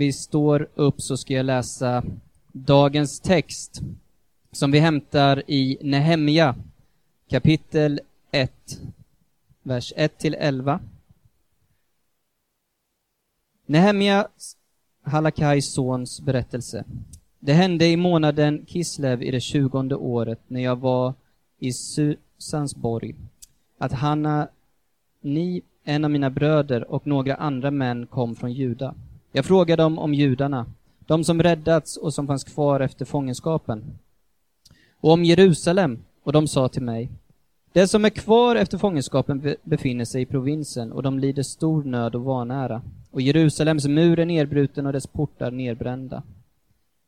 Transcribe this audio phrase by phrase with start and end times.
[0.00, 2.04] vi står upp så ska jag läsa
[2.52, 3.80] dagens text
[4.52, 6.54] som vi hämtar i Nehemja
[7.28, 8.00] kapitel
[8.30, 8.80] 1,
[9.62, 10.80] vers 1 till 11.
[13.66, 14.28] Nehemja,
[15.02, 16.84] Halakais sons berättelse.
[17.38, 21.14] Det hände i månaden Kislev i det tjugonde året när jag var
[21.58, 23.14] i Susansborg
[23.78, 24.48] att Hanna,
[25.20, 28.94] ni, en av mina bröder och några andra män kom från Juda.
[29.32, 30.66] Jag frågade dem om judarna,
[31.06, 33.98] de som räddats och som fanns kvar efter fångenskapen,
[35.00, 37.08] och om Jerusalem, och de sa till mig,
[37.72, 42.14] det som är kvar efter fångenskapen befinner sig i provinsen och de lider stor nöd
[42.14, 46.22] och vanära, och Jerusalems mur är nedbruten och dess portar nedbrända.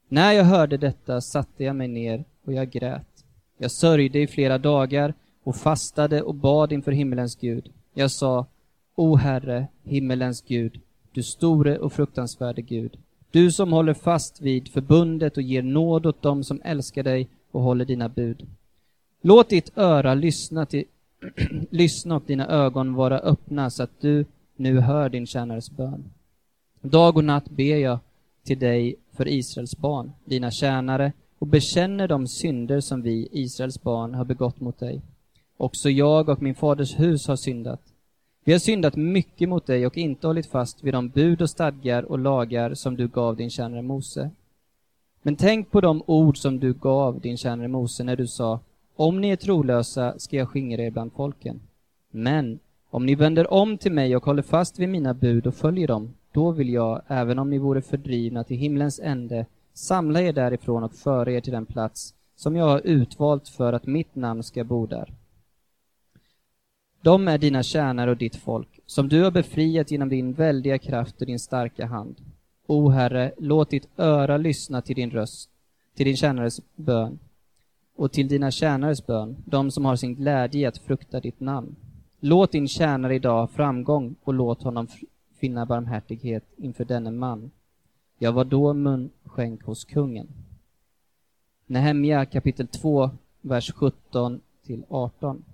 [0.08, 3.24] När jag hörde detta satte jag mig ner och jag grät.
[3.58, 7.70] Jag sörjde i flera dagar och fastade och bad inför himmelens Gud.
[7.94, 8.46] Jag sa,
[8.94, 10.80] O Herre, himmelens Gud,
[11.12, 12.98] du store och fruktansvärde Gud,
[13.30, 17.62] du som håller fast vid förbundet och ger nåd åt dem som älskar dig och
[17.62, 18.46] håller dina bud.
[19.22, 20.84] Låt ditt öra lyssna, till,
[21.70, 24.24] lyssna och dina ögon vara öppna så att du
[24.56, 26.04] nu hör din tjänares bön.
[26.80, 27.98] Dag och natt ber jag
[28.44, 34.14] till dig för Israels barn, dina tjänare, och bekänner de synder som vi, Israels barn,
[34.14, 35.02] har begått mot dig.
[35.56, 37.80] Också jag och min faders hus har syndat.
[38.44, 42.02] Vi har syndat mycket mot dig och inte hållit fast vid de bud och stadgar
[42.02, 44.30] och lagar som du gav din tjänare Mose.
[45.22, 48.60] Men tänk på de ord som du gav din tjänare Mose när du sa
[48.96, 51.60] om ni är trolösa ska jag skingra er bland folken.
[52.10, 52.58] Men
[52.90, 56.14] om ni vänder om till mig och håller fast vid mina bud och följer dem,
[56.32, 60.94] då vill jag, även om ni vore fördrivna till himlens ände, samla er därifrån och
[60.94, 64.86] föra er till den plats som jag har utvalt för att mitt namn ska bo
[64.86, 65.12] där.
[67.02, 71.20] De är dina tjänare och ditt folk, som du har befriat genom din väldiga kraft
[71.20, 72.16] och din starka hand.
[72.66, 75.50] O Herre, låt ditt öra lyssna till din röst,
[75.94, 77.18] till din tjänares bön
[77.96, 81.76] och till dina tjänares bön, de som har sin glädje i att frukta ditt namn.
[82.20, 84.86] Låt din tjänare idag ha framgång och låt honom
[85.40, 87.50] finna barmhärtighet inför denne man.
[88.18, 90.28] Jag var då munskänk hos kungen.
[91.66, 93.10] Nehemja kapitel 2,
[93.40, 95.44] vers 17 till 18.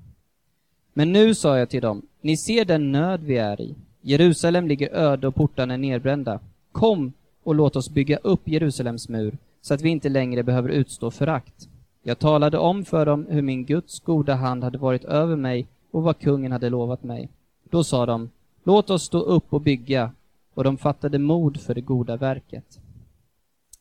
[0.98, 3.74] Men nu sa jag till dem, ni ser den nöd vi är i.
[4.00, 6.40] Jerusalem ligger öde och portarna är nedbrända.
[6.72, 11.10] Kom och låt oss bygga upp Jerusalems mur, så att vi inte längre behöver utstå
[11.10, 11.68] förakt.
[12.02, 16.02] Jag talade om för dem hur min Guds goda hand hade varit över mig och
[16.02, 17.28] vad kungen hade lovat mig.
[17.70, 18.30] Då sa de,
[18.64, 20.12] låt oss stå upp och bygga,
[20.54, 22.80] och de fattade mod för det goda verket.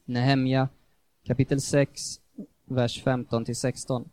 [0.05, 0.69] Nehemja
[1.25, 2.01] kapitel 6,
[2.65, 4.05] vers 15-16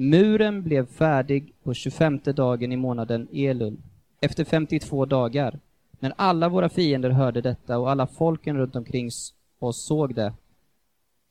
[0.00, 3.76] Muren blev färdig på 25 dagen i månaden Elul,
[4.20, 5.60] efter 52 dagar.
[5.98, 9.10] När alla våra fiender hörde detta och alla folken runt omkring
[9.58, 10.34] oss såg det,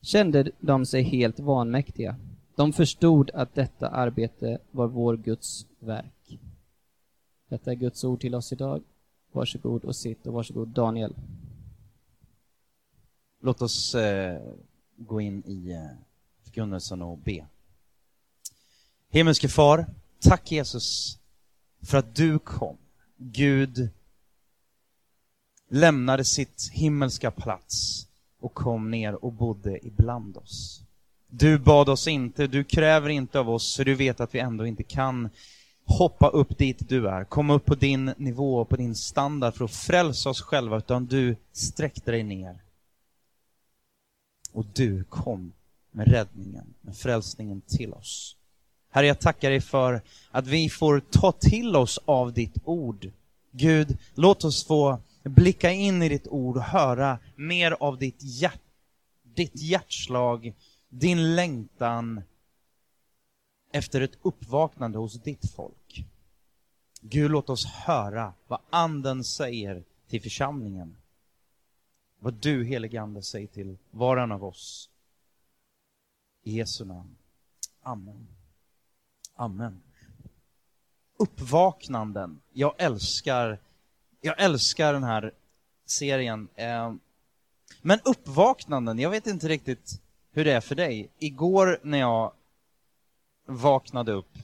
[0.02, 2.16] kände de sig helt vanmäktiga.
[2.56, 6.38] De förstod att detta arbete var vår Guds verk.
[7.48, 8.82] Detta är Guds ord till oss idag.
[9.32, 11.14] Varsågod och sitt och varsågod Daniel.
[13.40, 14.40] Låt oss eh,
[14.96, 15.98] gå in i eh,
[16.44, 17.46] förkunnelsen och be.
[19.10, 19.86] Himmelske far,
[20.20, 21.18] tack Jesus
[21.82, 22.76] för att du kom.
[23.16, 23.90] Gud
[25.68, 28.06] lämnade sitt himmelska plats
[28.40, 30.82] och kom ner och bodde ibland oss.
[31.26, 34.66] Du bad oss inte, du kräver inte av oss, för du vet att vi ändå
[34.66, 35.30] inte kan
[35.84, 39.64] hoppa upp dit du är, komma upp på din nivå och på din standard för
[39.64, 42.58] att frälsa oss själva, utan du sträckte dig ner.
[44.52, 45.52] Och du kom
[45.90, 48.37] med räddningen, med frälsningen till oss.
[48.98, 53.10] Herre, jag tackar dig för att vi får ta till oss av ditt ord.
[53.50, 58.60] Gud, låt oss få blicka in i ditt ord och höra mer av ditt, hjärt,
[59.22, 60.52] ditt hjärtslag,
[60.88, 62.22] din längtan
[63.72, 66.04] efter ett uppvaknande hos ditt folk.
[67.00, 70.96] Gud, låt oss höra vad Anden säger till församlingen.
[72.18, 74.90] Vad du, helige Ande, säger till var och en av oss.
[76.42, 77.16] I Jesu namn.
[77.82, 78.37] Amen.
[79.40, 79.82] Amen.
[81.18, 82.40] Uppvaknanden.
[82.52, 83.58] Jag älskar,
[84.20, 85.32] jag älskar den här
[85.86, 86.48] serien.
[86.54, 86.94] Eh,
[87.82, 90.00] men uppvaknanden, jag vet inte riktigt
[90.32, 91.10] hur det är för dig.
[91.18, 92.32] Igår när jag
[93.46, 94.38] vaknade upp,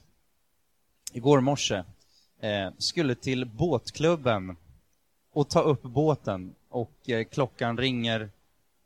[1.12, 1.84] igår morse,
[2.40, 4.56] eh, skulle till båtklubben
[5.32, 8.30] och ta upp båten och eh, klockan ringer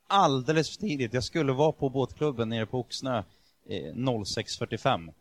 [0.06, 1.14] alldeles för tidigt.
[1.14, 3.22] Jag skulle vara på båtklubben nere på Oxnö
[3.66, 5.12] 06.45.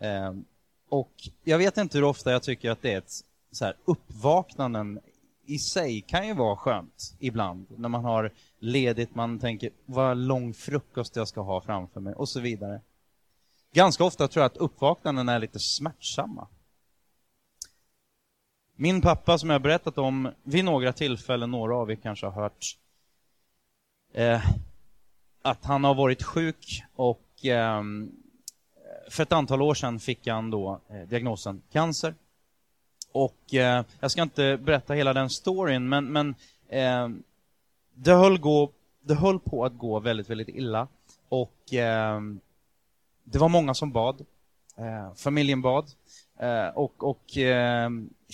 [0.00, 0.44] Ehm,
[0.88, 1.12] och
[1.44, 5.00] jag vet inte hur ofta jag tycker att det är ett så här uppvaknanden
[5.46, 10.54] i sig kan ju vara skönt ibland, när man har ledigt, man tänker vad lång
[10.54, 12.80] frukost jag ska ha framför mig och så vidare.
[13.72, 16.46] Ganska ofta tror jag att uppvaknanden är lite smärtsamma.
[18.76, 22.78] Min pappa, som jag berättat om vid några tillfällen, några av er kanske har hört,
[24.12, 24.50] eh,
[25.42, 27.82] att han har varit sjuk och eh,
[29.10, 32.14] för ett antal år sedan fick han då eh, diagnosen cancer.
[33.12, 36.34] Och eh, jag ska inte berätta hela den storyn, men, men
[36.68, 37.08] eh,
[37.94, 38.70] det, höll gå,
[39.00, 40.88] det höll på att gå väldigt, väldigt illa.
[41.28, 42.20] Och eh,
[43.24, 44.24] det var många som bad.
[44.76, 45.90] Eh, familjen bad.
[46.40, 47.90] Eh, och och eh,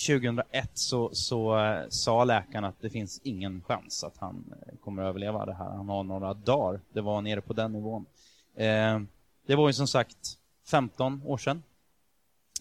[0.08, 4.54] 2001 så, så eh, sa läkaren att det finns ingen chans att han
[4.84, 5.70] kommer att överleva det här.
[5.70, 6.80] Han har några dagar.
[6.92, 8.06] Det var nere på den nivån.
[9.46, 11.62] det var ju som sagt 15 år sedan.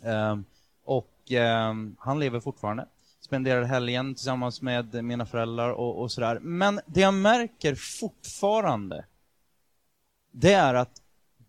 [0.04, 0.46] Ehm,
[0.84, 2.88] och ehm, han lever fortfarande
[3.24, 6.40] spenderar helgen tillsammans med mina föräldrar och, och sådär.
[6.40, 9.06] Men det jag märker fortfarande,
[10.32, 11.02] det är att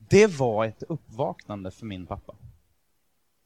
[0.09, 2.35] det var ett uppvaknande för min pappa.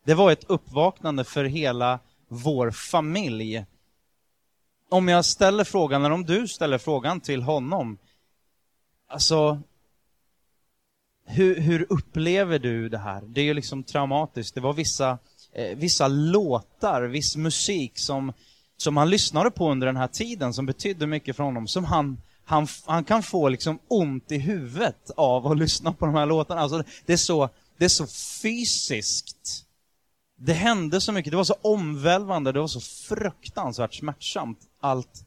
[0.05, 3.65] Det var ett uppvaknande för hela vår familj.
[4.89, 7.99] Om jag ställer frågan, eller om du ställer frågan till honom,
[9.07, 9.61] alltså,
[11.29, 13.23] hur, hur upplever du det här?
[13.27, 14.55] Det är ju liksom traumatiskt.
[14.55, 15.19] Det var vissa
[15.53, 18.33] eh, vissa låtar, viss musik som,
[18.77, 22.21] som han lyssnade på under den här tiden, som betydde mycket för honom, som han,
[22.45, 26.61] han, han kan få liksom ont i huvudet av att lyssna på de här låtarna.
[26.61, 27.49] Alltså, det, är så,
[27.79, 28.07] det är så
[28.43, 29.65] fysiskt.
[30.37, 34.59] Det hände så mycket, det var så omvälvande, det var så fruktansvärt smärtsamt.
[34.81, 35.25] Allt,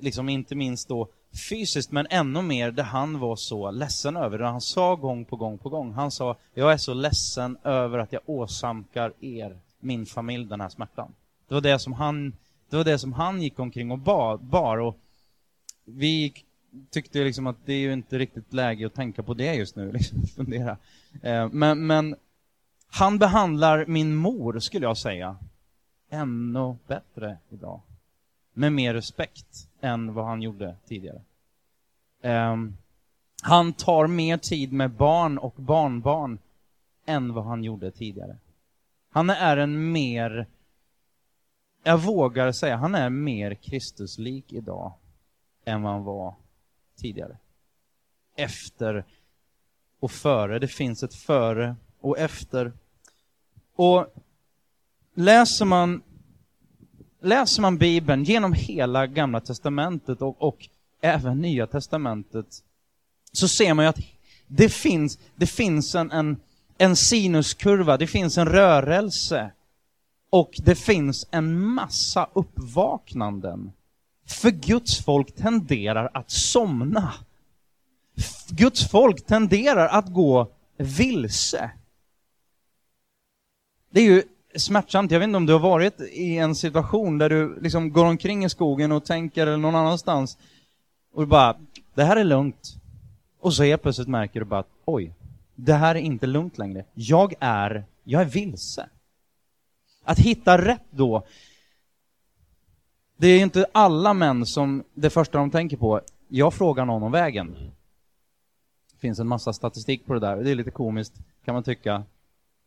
[0.00, 4.38] liksom inte minst då fysiskt, men ännu mer det han var så ledsen över.
[4.38, 5.92] Det han sa gång på gång på gång.
[5.92, 10.68] Han sa, jag är så ledsen över att jag åsamkar er, min familj, den här
[10.68, 11.14] smärtan.
[11.48, 12.32] Det var det som han,
[12.70, 14.36] det var det som han gick omkring och bar.
[14.36, 14.98] bar och
[15.84, 16.32] vi
[16.90, 19.92] tyckte liksom att det är ju inte riktigt läge att tänka på det just nu,
[19.92, 20.76] liksom, fundera.
[21.22, 22.16] Eh, men, men
[22.90, 25.36] han behandlar min mor, skulle jag säga,
[26.10, 27.80] ännu bättre idag
[28.54, 31.22] med mer respekt än vad han gjorde tidigare.
[32.22, 32.76] Um,
[33.42, 36.38] han tar mer tid med barn och barnbarn
[37.06, 38.36] än vad han gjorde tidigare.
[39.10, 40.46] Han är en mer,
[41.82, 44.92] jag vågar säga, han är mer Kristuslik idag
[45.64, 46.34] än vad han var
[46.96, 47.36] tidigare.
[48.36, 49.04] Efter
[50.00, 52.72] och före, det finns ett före och efter.
[53.74, 54.14] Och
[55.14, 56.02] läser man
[57.22, 60.68] läser man Bibeln genom hela Gamla Testamentet och, och
[61.00, 62.46] även Nya Testamentet,
[63.32, 64.00] så ser man ju att
[64.46, 66.40] det finns, det finns en, en,
[66.78, 69.50] en sinuskurva, det finns en rörelse
[70.30, 73.72] och det finns en massa uppvaknanden.
[74.26, 77.12] För Guds folk tenderar att somna.
[78.50, 81.70] Guds folk tenderar att gå vilse.
[83.90, 84.22] Det är ju
[84.56, 85.10] smärtsamt.
[85.10, 88.44] Jag vet inte om du har varit i en situation där du liksom går omkring
[88.44, 90.38] i skogen och tänker eller någon annanstans
[91.12, 91.56] och du bara,
[91.94, 92.76] det här är lugnt.
[93.40, 95.14] Och så helt plötsligt märker du bara att, oj,
[95.54, 96.84] det här är inte lugnt längre.
[96.94, 98.88] Jag är, jag är vilse.
[100.04, 101.26] Att hitta rätt då,
[103.16, 107.02] det är ju inte alla män som det första de tänker på, jag frågar någon
[107.02, 107.56] om vägen.
[108.92, 112.04] Det finns en massa statistik på det där, det är lite komiskt, kan man tycka.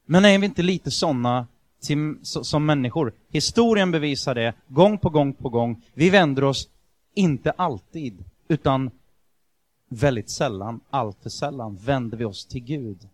[0.05, 1.47] Men är vi inte lite sådana
[1.85, 3.13] till, som människor.
[3.29, 5.81] Historien bevisar det gång på gång på gång.
[5.93, 6.69] Vi vänder oss
[7.13, 8.91] inte alltid, utan
[9.89, 13.09] väldigt sällan, alltför sällan, vänder vi oss till Gud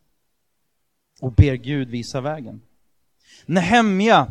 [1.21, 2.61] och ber Gud visa vägen.
[3.45, 4.27] Nehemja,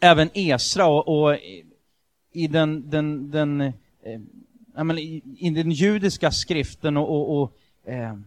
[0.00, 1.38] även Esra och, och
[2.32, 3.72] i den, den, den eh,
[4.74, 7.52] menar, i, i, den judiska skriften och, och, och
[7.92, 8.18] eh,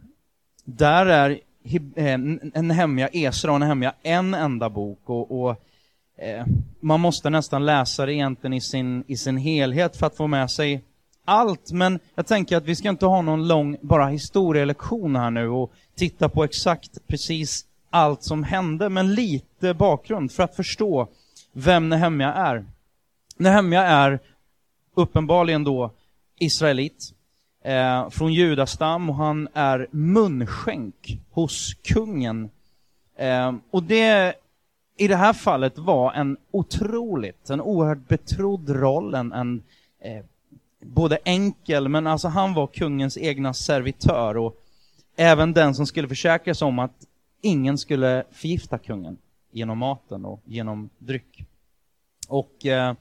[0.63, 1.39] där är
[1.95, 2.17] Eh,
[2.63, 4.99] Nehemja, Esra och Nehemja en enda bok.
[5.05, 5.55] Och, och
[6.17, 6.45] eh,
[6.79, 10.51] man måste nästan läsa det egentligen i sin, i sin helhet för att få med
[10.51, 10.81] sig
[11.25, 15.49] allt, men jag tänker att vi ska inte ha någon lång bara historielektion här nu
[15.49, 21.07] och titta på exakt precis allt som hände, men lite bakgrund för att förstå
[21.53, 22.65] vem Nehemja är.
[23.37, 24.19] Nehemja är
[24.95, 25.91] uppenbarligen då
[26.39, 27.13] israelit,
[27.67, 32.49] eh, från judastam och han är munskänk hos kungen.
[33.17, 34.33] Eh, och det
[34.97, 39.63] i det här fallet var en otroligt, en oerhört betrodd roll, en, en
[40.01, 40.23] eh,
[40.81, 44.55] både enkel, men alltså han var kungens egna servitör och
[45.15, 47.05] även den som skulle försäkra sig om att
[47.41, 49.17] ingen skulle förgifta kungen
[49.51, 51.43] genom maten och genom dryck.
[52.27, 52.93] Och eh,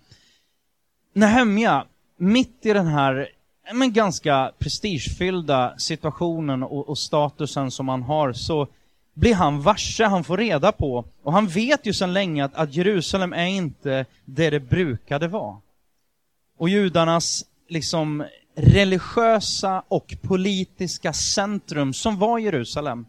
[1.13, 3.29] Nehemja, mitt i den här
[3.69, 8.69] Eh, men ganska prestigefyllda situationen och, och statusen som han har, så
[9.15, 12.75] blir han varse, han får reda på, och han vet ju sedan länge att, att
[12.75, 15.57] Jerusalem är inte det det brukade vara.
[16.59, 23.07] Och judarnas liksom religiösa och politiska centrum, som var Jerusalem,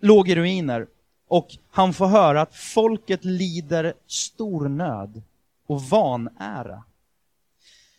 [0.00, 0.86] låg i ruiner.
[1.28, 5.22] Och han får höra att folket lider stor nöd
[5.66, 6.82] och vanära.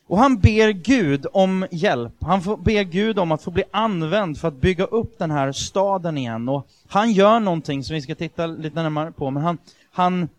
[0.07, 2.13] Och han ber Gud om hjälp.
[2.21, 5.51] Han får ber Gud om att få bli använd för att bygga upp den här
[5.51, 6.49] staden igen.
[6.49, 9.57] Och han gör någonting som vi ska titta lite närmare på, men han,
[9.91, 10.29] han,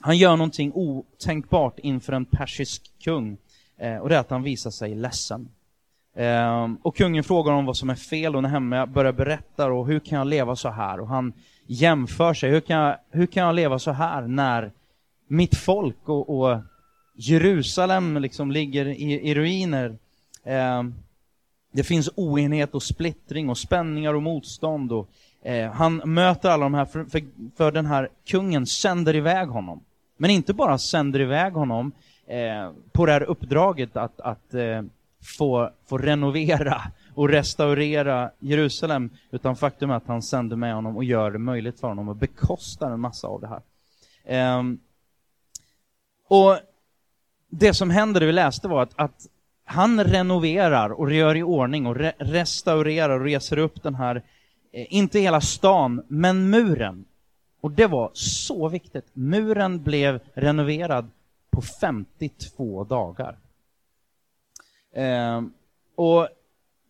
[0.00, 3.36] han gör någonting otänkbart inför en persisk kung.
[3.78, 5.48] Eh, och det är att han visar sig ledsen.
[6.16, 9.98] Eh, och kungen frågar om vad som är fel och Nehemja börjar berätta och hur
[9.98, 11.00] kan jag leva så här?
[11.00, 11.32] Och han
[11.66, 14.72] jämför sig, hur kan jag, hur kan jag leva så här när
[15.28, 16.58] mitt folk och, och
[17.16, 19.98] Jerusalem liksom ligger i, i ruiner.
[20.44, 20.82] Eh,
[21.72, 24.92] det finns oenighet och splittring och spänningar och motstånd.
[24.92, 25.08] Och,
[25.42, 27.22] eh, han möter alla de här, för, för,
[27.56, 29.80] för, den här kungen sänder iväg honom.
[30.16, 31.92] Men inte bara sänder iväg honom
[32.26, 34.82] eh, på det här uppdraget att, att eh,
[35.38, 36.82] få, få renovera
[37.14, 41.80] och restaurera Jerusalem, utan faktum är att han sänder med honom och gör det möjligt
[41.80, 43.62] för honom och bekostar en massa av det här.
[44.24, 44.62] Eh,
[46.28, 46.58] och
[47.58, 49.26] det som händer, det vi läste var att, att
[49.64, 54.22] han renoverar och gör i ordning och re restaurerar och reser upp den här,
[54.72, 57.04] eh, inte hela stan, men muren.
[57.60, 59.06] Och det var så viktigt.
[59.12, 61.10] Muren blev renoverad
[61.50, 63.36] på 52 dagar.
[64.94, 65.42] Eh,
[65.94, 66.28] och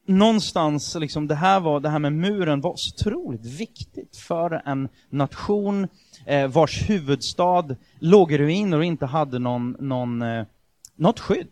[0.06, 4.88] någonstans, liksom, det här var, det här med muren var så otroligt viktigt för en
[5.10, 5.88] nation
[6.26, 10.44] eh, vars huvudstad låg i ruiner och inte hade någon, någon, eh,
[10.96, 11.48] något skydd.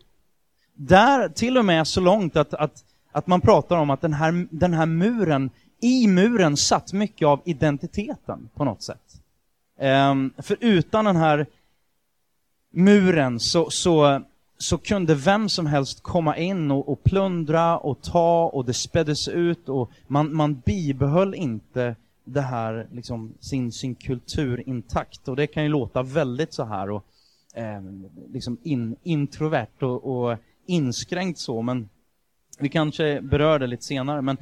[0.73, 4.47] Där till och med så långt att, att, att man pratar om att den här,
[4.51, 5.49] den här muren,
[5.81, 9.21] i muren satt mycket av identiteten på något sätt.
[9.79, 11.45] Eh, för utan den här
[12.71, 14.21] muren så, så
[14.57, 19.27] så kunde vem som helst komma in och, och plundra och ta och det späddes
[19.27, 25.27] ut och man, man bibehöll inte det här, liksom, sin, sin kultur intakt.
[25.27, 27.05] Och det kan ju låta väldigt så här och
[27.55, 27.81] eh,
[28.33, 31.89] liksom in, introvert och, och, inskränkt så, men
[32.59, 34.21] vi kanske berör det lite senare.
[34.21, 34.37] Men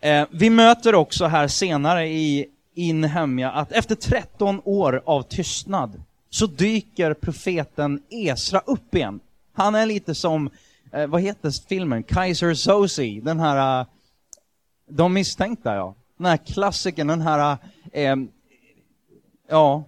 [0.00, 6.46] eh, vi möter också här senare i, Inhemja att efter 13 år av tystnad så
[6.46, 9.20] dyker profeten Esra upp igen.
[9.52, 10.50] Han är lite som,
[10.92, 12.02] eh, vad heter filmen?
[12.02, 13.86] Kaiser Sozi, den här, eh,
[14.88, 15.94] De misstänkta ja.
[16.16, 17.58] Den här klassikern, den här,
[17.92, 18.16] eh,
[19.48, 19.84] ja,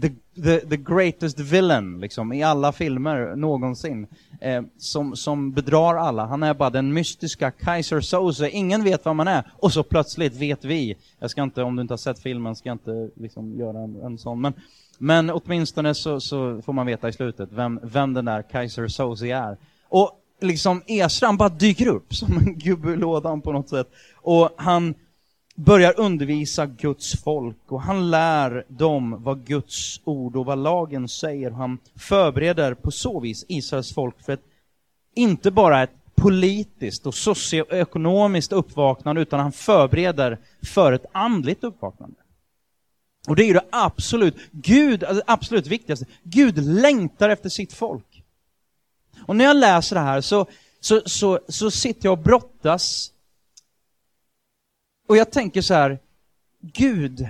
[0.00, 0.10] the,
[0.42, 4.06] the, the greatest villain, liksom, i alla filmer någonsin.
[4.40, 6.26] Eh, som, som bedrar alla.
[6.26, 8.50] Han är bara den mystiska Kaiser Soze.
[8.50, 9.44] Ingen vet vad man är.
[9.52, 10.96] Och så plötsligt vet vi.
[11.18, 13.96] Jag ska inte, om du inte har sett filmen, ska jag inte liksom göra en,
[14.02, 14.40] en sån.
[14.40, 14.52] Men
[14.98, 19.26] men åtminstone så, så får man veta i slutet vem, vem den där Kaiser Soze
[19.26, 19.56] är.
[19.88, 20.10] Och
[20.40, 23.90] liksom Esran bara dyker upp som en gubbe lådan på något sätt.
[24.14, 24.94] Och han
[25.56, 31.50] börjar undervisa Guds folk och han lär dem vad Guds ord och vad lagen säger.
[31.50, 34.44] Han förbereder på så vis Israels folk för ett,
[35.14, 42.16] inte bara ett politiskt och socioekonomiskt uppvaknande, utan han förbereder för ett andligt uppvaknande.
[43.28, 46.06] Och det är ju det absolut, Gud, alltså det absolut viktigaste.
[46.22, 48.22] Gud längtar efter sitt folk.
[49.26, 50.46] Och när jag läser det här så,
[50.80, 53.12] så, så, så sitter jag och brottas.
[55.06, 55.98] Och jag tänker så här,
[56.60, 57.28] Gud,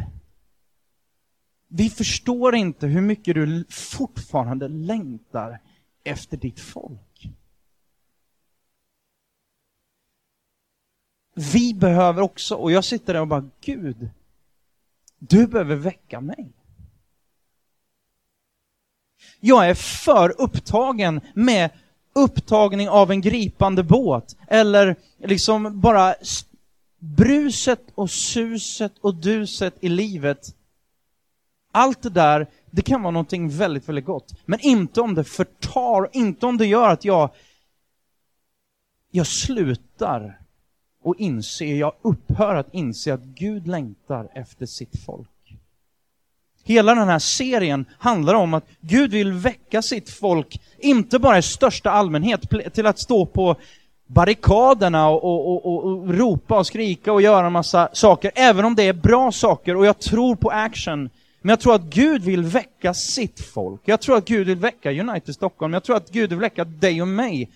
[1.68, 5.60] vi förstår inte hur mycket du fortfarande längtar
[6.04, 7.28] efter ditt folk.
[11.34, 14.10] Vi behöver också, och jag sitter där och bara, Gud,
[15.18, 16.52] du behöver väcka mig.
[19.40, 21.70] Jag är för upptagen med
[22.12, 26.14] upptagning av en gripande båt, eller liksom bara
[27.06, 30.54] bruset och suset och duset i livet.
[31.72, 34.34] Allt det där, det kan vara någonting väldigt, väldigt gott.
[34.44, 37.30] Men inte om det förtar, inte om det gör att jag,
[39.10, 40.40] jag slutar
[41.02, 45.28] och inser, jag upphör att inse att Gud längtar efter sitt folk.
[46.64, 51.42] Hela den här serien handlar om att Gud vill väcka sitt folk, inte bara i
[51.42, 53.56] största allmänhet, till att stå på
[54.06, 58.74] barrikaderna och, och, och, och, ropa och skrika och göra en massa saker, även om
[58.74, 61.10] det är bra saker och jag tror på action.
[61.40, 63.80] Men jag tror att Gud vill väcka sitt folk.
[63.84, 65.72] Jag tror att Gud vill väcka United Stockholm.
[65.72, 67.50] Jag tror att Gud vill väcka dig och mig.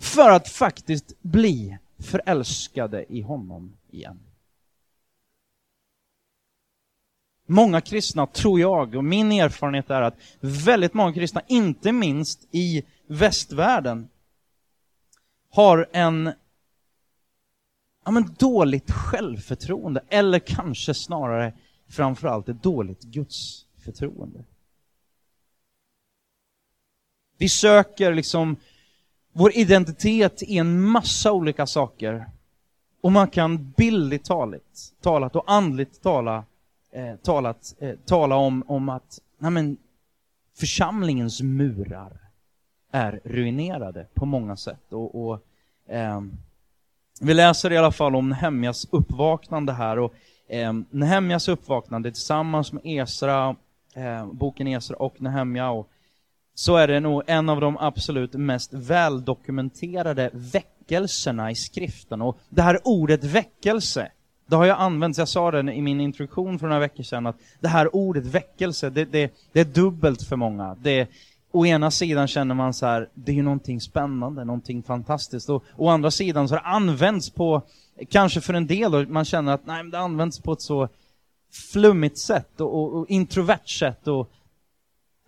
[0.00, 4.18] För att faktiskt bli förälskade i honom igen.
[7.46, 12.82] Många kristna, tror jag, och min erfarenhet är att väldigt många kristna, inte minst i
[13.06, 14.08] västvärlden,
[15.50, 16.32] har en
[18.04, 21.52] ja, men dåligt självförtroende, eller kanske snarare
[21.88, 24.44] framförallt ett dåligt gudsförtroende.
[27.38, 28.56] Vi söker liksom
[29.32, 32.26] vår identitet i en massa olika saker.
[33.00, 36.44] Och man kan bildligt talat, talat och andligt tala,
[36.90, 39.76] eh, talat, eh, tala om, om att nej men,
[40.56, 42.27] församlingens murar
[42.92, 44.92] är ruinerade på många sätt.
[44.92, 45.40] Och, och
[45.88, 46.20] eh,
[47.20, 49.98] vi läser i alla fall om Nehemjas uppvaknande här.
[49.98, 50.14] Och,
[50.48, 53.56] eh, Nehemjas uppvaknande tillsammans med Esra,
[53.94, 55.90] eh, boken Esra och Nehemja och
[56.58, 62.22] så är det nog en av de absolut mest väldokumenterade väckelserna i skriften.
[62.22, 64.10] Och det här ordet väckelse,
[64.46, 67.36] det har jag använt, jag sa det i min introduktion för några veckor sedan, att
[67.60, 70.76] det här ordet väckelse, det, det, det är dubbelt för många.
[70.80, 71.08] Det,
[71.52, 75.48] å ena sidan känner man så här, det är ju någonting spännande, någonting fantastiskt.
[75.48, 77.62] Och å andra sidan så har det använts på,
[78.08, 80.88] kanske för en del, och man känner att nej, det används på ett så
[81.72, 84.08] flummigt sätt och, och, och introvert sätt.
[84.08, 84.30] Och,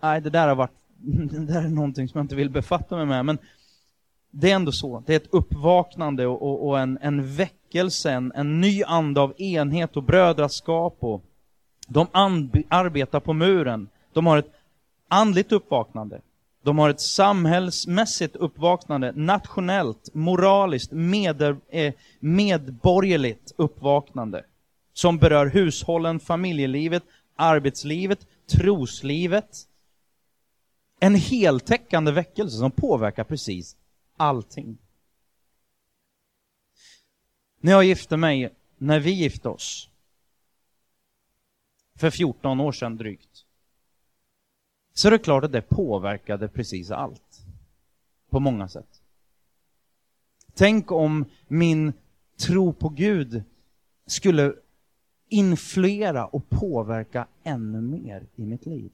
[0.03, 0.71] nej, det där har varit
[1.31, 3.39] det där är någonting som jag inte vill befatta mig med, men
[4.31, 5.03] det är ändå så.
[5.07, 9.41] Det är ett uppvaknande och, och, och en, en väckelse, en, en ny ande av
[9.41, 10.97] enhet och brödraskap.
[11.01, 11.25] Och
[11.89, 12.07] de
[12.69, 13.89] arbetar på muren.
[14.13, 14.53] De har ett
[15.11, 16.21] andligt uppvaknande.
[16.63, 24.45] De har ett samhällsmässigt uppvaknande, nationellt, moraliskt, med, eh, medborgerligt uppvaknande.
[24.93, 27.03] Som berör hushållen, familjelivet,
[27.37, 29.67] arbetslivet, troslivet,
[31.01, 33.77] en heltäckande väckelse som påverkar precis
[34.17, 34.79] allting.
[37.61, 39.89] När jag gifte mig, när vi gifte oss,
[41.95, 43.45] för 14 år sedan drygt,
[44.93, 47.41] så är det klart att det påverkade precis allt.
[48.31, 49.03] På många sätt.
[50.55, 51.93] Tänk om min
[52.37, 53.43] tro på Gud
[54.07, 54.55] skulle
[55.29, 58.91] influera och påverka ännu mer i mitt liv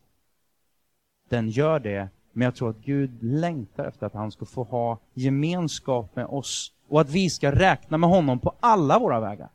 [1.29, 4.99] den gör det, men jag tror att Gud längtar efter att han ska få ha
[5.15, 9.49] gemenskap med oss och att vi ska räkna med honom på alla våra vägar.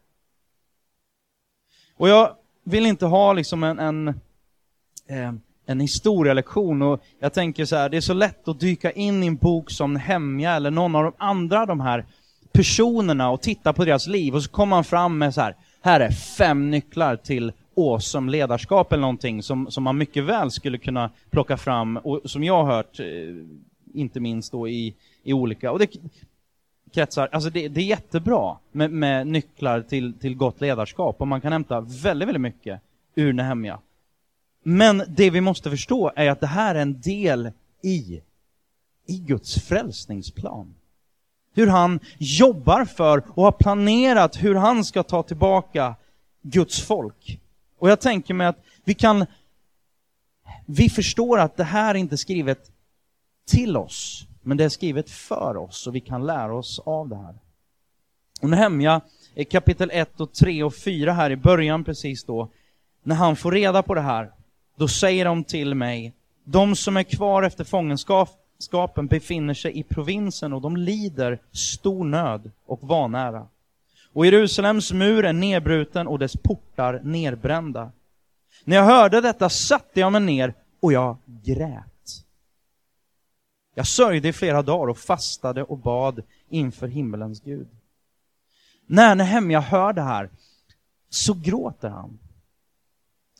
[1.95, 4.07] Och jag vill inte ha liksom en, en,
[5.07, 5.33] eh,
[5.71, 6.81] en historielektion.
[6.81, 9.71] Och jag tänker så här, det är så lätt att dyka in i en bok
[9.71, 12.05] som Hemja eller någon av de andra de här
[12.51, 14.35] personerna och titta på deras liv.
[14.35, 18.93] Och så kommer man fram med så här, här är fem nycklar till awesome ledarskap
[18.93, 22.75] eller någonting som, som man mycket väl skulle kunna plocka fram och som jag har
[22.75, 23.05] hört, eh,
[23.93, 25.89] inte minst då i, i olika, och det,
[26.93, 31.21] kretsar, alltså det, det är jättebra med, med, nycklar till, till gott ledarskap.
[31.21, 32.81] Och man kan hämta väldigt, väldigt mycket
[33.15, 33.79] ur Nehemja.
[34.63, 38.21] Men det vi måste förstå är att det här är en del i,
[39.07, 40.75] i Guds frälsningsplan.
[41.53, 45.95] Hur han jobbar för och har planerat hur han ska ta tillbaka
[46.41, 47.39] Guds folk.
[47.79, 49.25] Och jag tänker mig att vi kan,
[50.65, 52.71] vi förstår att det här är inte skrivet
[53.47, 57.15] till oss, men det är skrivet för oss och vi kan lära oss av det
[57.15, 57.35] här.
[58.41, 59.01] Och Nehemja,
[59.35, 62.49] eh, kapitel 1 och 3 och 4 här i början precis då,
[63.03, 64.31] när han får reda på det här,
[64.81, 66.13] då säger de till mig,
[66.43, 72.51] de som är kvar efter fångenskapen befinner sig i provinsen och de lider stor nöd
[72.65, 73.47] och vanära.
[74.13, 77.91] Och Jerusalems mur är nedbruten och dess portar nedbrända.
[78.63, 82.23] När jag hörde detta satte jag mig ner och jag grät.
[83.75, 87.67] Jag sörjde i flera dagar och fastade och bad inför himmelens Gud.
[88.85, 90.29] När Nehemja hör det här
[91.09, 92.19] så gråter han.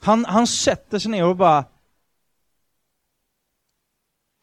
[0.01, 1.65] Han, han sätter sig ner och bara...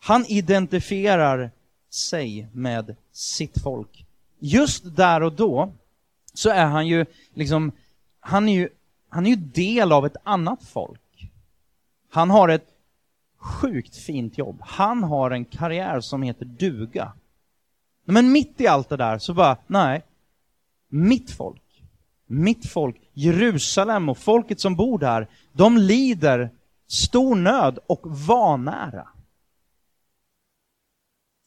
[0.00, 1.50] Han identifierar
[1.90, 4.06] sig med sitt folk.
[4.38, 5.72] Just där och då
[6.34, 7.72] så är han ju liksom,
[8.20, 8.68] han är ju,
[9.08, 11.30] han är ju del av ett annat folk.
[12.10, 12.68] Han har ett
[13.36, 14.58] sjukt fint jobb.
[14.60, 17.12] Han har en karriär som heter duga.
[18.04, 20.02] Men mitt i allt det där så bara, nej,
[20.88, 21.82] mitt folk,
[22.26, 26.50] mitt folk, Jerusalem och folket som bor där, de lider
[26.86, 29.08] stor nöd och vanära.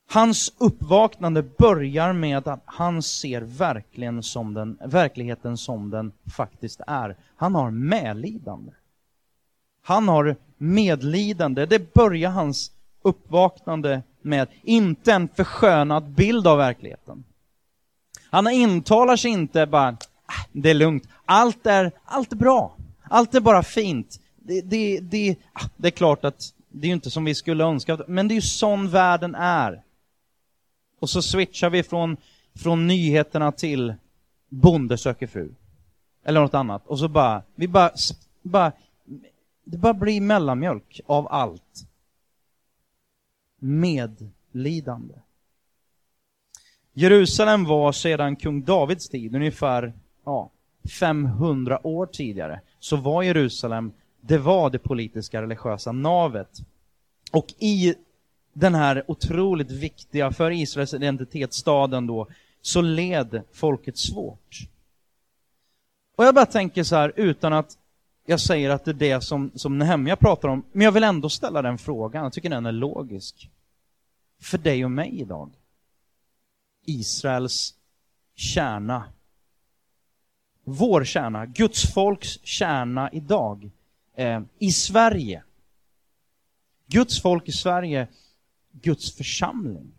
[0.09, 7.15] Hans uppvaknande börjar med att han ser verkligen som den, verkligheten som den faktiskt är.
[7.35, 8.71] Han har medlidande.
[9.81, 11.65] Han har medlidande.
[11.65, 14.47] Det börjar hans uppvaknande med.
[14.61, 17.23] Inte en förskönad bild av verkligheten.
[18.29, 19.97] Han intalar sig inte bara,
[20.51, 24.19] det är lugnt, allt är, allt är bra, allt är bara fint.
[24.35, 27.63] Det, det, det, ah, det är klart att det är ju inte som vi skulle
[27.63, 29.83] önska, men det är ju sån världen är.
[30.99, 32.17] Och så switchar vi från,
[32.55, 33.93] från nyheterna till
[34.49, 35.49] bonde söker fru.
[36.23, 36.87] Eller något annat.
[36.87, 37.91] Och så bara, vi bara,
[38.41, 38.71] bara
[39.63, 41.87] det bara blir mellanmjölk av allt.
[43.59, 45.13] Medlidande.
[46.93, 49.93] Jerusalem var sedan kung Davids tid, ungefär
[50.25, 50.49] ja,
[50.99, 56.59] 500 år tidigare, så var Jerusalem, det var det politiska religiösa navet.
[57.31, 57.95] Och i
[58.53, 62.27] den här otroligt viktiga, för Israels identitet, staden då,
[62.61, 64.59] så led folket svårt.
[66.15, 67.77] Och jag bara tänker så här, utan att
[68.25, 71.29] jag säger att det är det som, som Nehemja pratar om, men jag vill ändå
[71.29, 73.49] ställa den frågan, jag tycker den är logisk.
[74.41, 75.49] För dig och mig idag.
[76.85, 77.75] Israels
[78.35, 79.03] kärna.
[80.63, 83.69] Vår kärna, Guds folks kärna idag.
[84.15, 85.43] Eh, I Sverige.
[86.87, 88.07] Guds folk i Sverige,
[88.71, 89.91] Guds församling.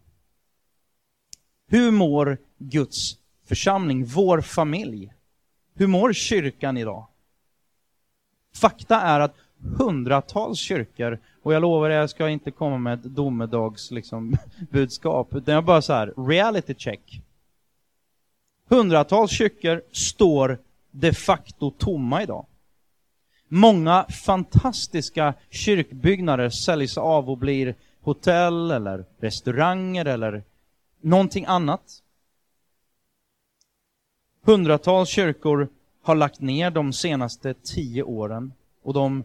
[1.66, 5.12] Hur mår Guds församling, vår familj?
[5.74, 7.06] Hur mår kyrkan idag?
[8.54, 9.34] Fakta är att
[9.78, 14.36] hundratals kyrkor, och jag lovar jag ska inte komma med ett domedagsbudskap, liksom,
[14.70, 17.22] budskap, utan jag bara så här, reality check.
[18.72, 20.58] Hundratals kyrkor står
[20.90, 22.46] de facto tomma idag.
[23.48, 30.44] Många fantastiska kyrkbyggnader säljs av och blir hotell eller restauranger eller
[31.00, 32.02] någonting annat.
[34.42, 35.68] Hundratals kyrkor
[36.02, 39.24] har lagt ner de senaste tio åren och de,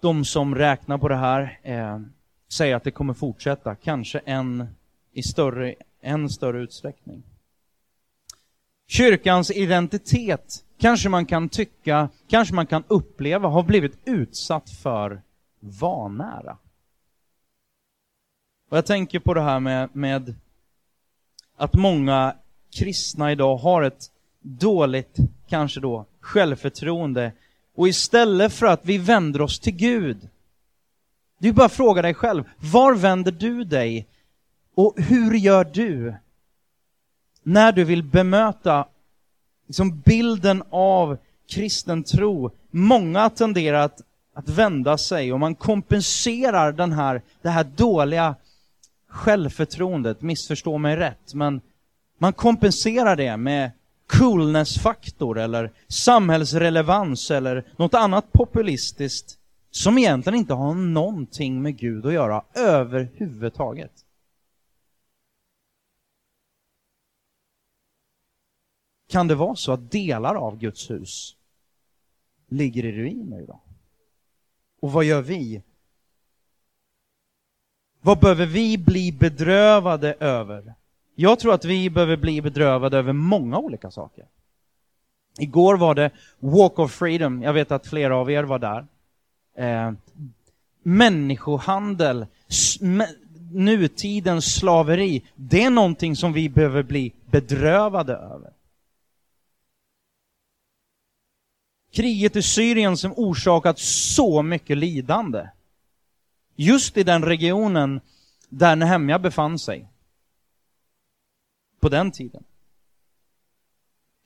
[0.00, 2.00] de som räknar på det här eh,
[2.48, 4.68] säger att det kommer fortsätta, kanske en
[5.12, 7.22] i större, en större utsträckning.
[8.90, 15.22] Kyrkans identitet kanske man kan tycka, kanske man kan uppleva har blivit utsatt för
[15.60, 16.56] vanära.
[18.70, 20.34] Och jag tänker på det här med, med
[21.56, 22.34] att många
[22.78, 25.16] kristna idag har ett dåligt,
[25.48, 27.32] kanske då, självförtroende.
[27.74, 30.28] Och istället för att vi vänder oss till Gud,
[31.38, 34.06] det är bara att fråga dig själv, var vänder du dig?
[34.74, 36.14] Och hur gör du?
[37.48, 38.86] När du vill bemöta
[39.66, 41.18] liksom bilden av
[41.50, 42.50] kristen tro.
[42.70, 44.00] Många tenderar att,
[44.34, 48.34] att vända sig och man kompenserar den här, det här dåliga
[49.08, 51.60] självförtroendet, missförstå mig rätt, men
[52.18, 53.70] man kompenserar det med
[54.06, 59.38] coolness-faktor eller samhällsrelevans eller något annat populistiskt
[59.70, 63.92] som egentligen inte har någonting med Gud att göra överhuvudtaget.
[69.08, 71.36] Kan det vara så att delar av Guds hus
[72.48, 73.60] ligger i ruiner idag?
[74.80, 75.62] Och vad gör vi?
[78.00, 80.74] Vad behöver vi bli bedrövade över?
[81.14, 84.24] Jag tror att vi behöver bli bedrövade över många olika saker.
[85.38, 88.86] Igår var det Walk of Freedom, jag vet att flera av er var där.
[89.54, 89.92] Eh,
[90.82, 92.26] människohandel,
[93.52, 98.52] nutidens slaveri, det är någonting som vi behöver bli bedrövade över.
[101.90, 105.48] Kriget i Syrien som orsakat så mycket lidande.
[106.56, 108.00] Just i den regionen
[108.48, 109.88] där Nehemja befann sig
[111.80, 112.44] på den tiden.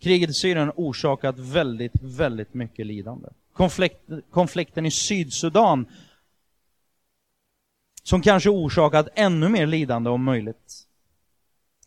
[0.00, 3.28] Kriget i Syrien har orsakat väldigt, väldigt mycket lidande.
[3.52, 5.86] Konflikt, konflikten i Sydsudan
[8.02, 10.88] som kanske orsakat ännu mer lidande om möjligt.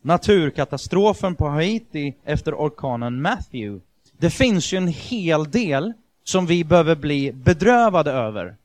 [0.01, 3.84] Naturkatastrofen på Haiti efter orkanen Matthew.
[4.17, 8.57] Det finns ju en hel del som vi behöver bli bedrövade över.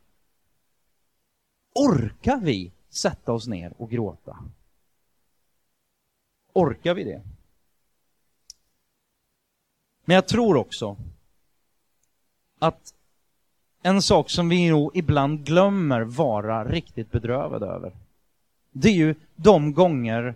[1.74, 4.38] Orkar vi sätta oss ner och gråta?
[6.52, 7.22] Orkar vi det?
[10.04, 10.96] Men jag tror också
[12.58, 12.94] att
[13.82, 17.92] en sak som vi nog ibland glömmer vara riktigt bedrövade över,
[18.70, 20.34] det är ju de gånger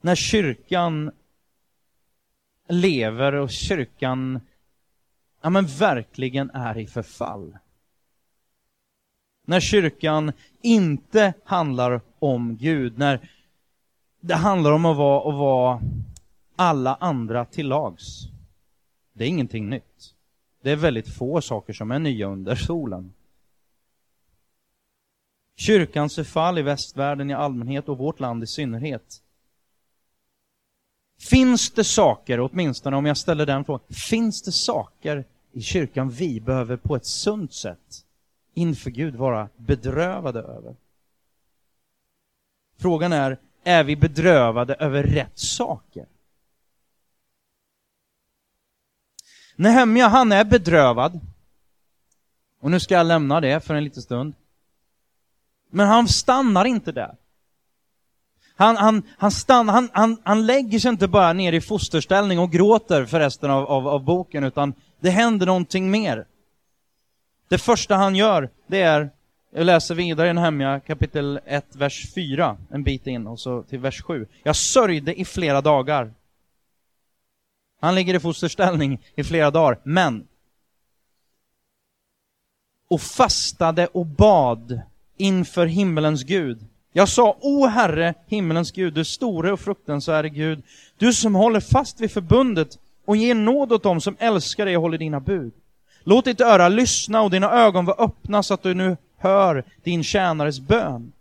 [0.00, 1.10] när kyrkan
[2.68, 4.40] lever och kyrkan
[5.42, 7.58] ja, men verkligen är i förfall.
[9.46, 13.28] När kyrkan inte handlar om Gud, när
[14.20, 15.80] det handlar om att vara, att vara
[16.56, 18.28] alla andra till lags.
[19.12, 20.14] Det är ingenting nytt.
[20.62, 23.12] Det är väldigt få saker som är nya under solen.
[25.56, 29.22] Kyrkans förfall i västvärlden i allmänhet och vårt land i synnerhet.
[31.22, 36.40] Finns det saker, åtminstone om jag ställer den frågan, finns det saker i kyrkan vi
[36.40, 38.04] behöver på ett sunt sätt
[38.54, 40.76] inför Gud vara bedrövade över?
[42.78, 46.06] Frågan är, är vi bedrövade över rätt saker?
[49.56, 51.20] Nehemja, han är bedrövad.
[52.60, 54.34] Och nu ska jag lämna det för en liten stund.
[55.70, 57.16] Men han stannar inte där.
[58.62, 62.52] Han, han, han, stann, han, han, han lägger sig inte bara ner i fosterställning och
[62.52, 66.26] gråter för resten av, av, av boken, utan det händer någonting mer.
[67.48, 69.10] Det första han gör, det är,
[69.50, 73.78] jag läser vidare i Nehemja kapitel 1, vers 4, en bit in, och så till
[73.78, 74.26] vers 7.
[74.42, 76.14] Jag sörjde i flera dagar.
[77.80, 80.26] Han ligger i fosterställning i flera dagar, men
[82.88, 84.80] och fastade och bad
[85.16, 86.66] inför himmelens Gud.
[86.92, 90.62] Jag sa, O Herre, himmelens Gud, du store och fruktansvärde Gud,
[90.98, 94.82] du som håller fast vid förbundet och ger nåd åt dem som älskar dig och
[94.82, 95.52] håller dina bud.
[96.04, 100.04] Låt ditt öra lyssna och dina ögon vara öppna så att du nu hör din
[100.04, 101.12] tjänares bön.